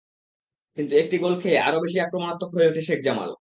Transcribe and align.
কিন্তু 0.77 0.93
একটি 0.95 1.15
গোল 1.23 1.33
খেয়ে 1.41 1.59
আরও 1.59 1.77
বেশি 1.83 1.97
আক্রমণাত্মক 2.01 2.49
হয়ে 2.55 2.69
ওঠে 2.69 2.81
শেখ 2.87 2.99
জামাল। 3.03 3.29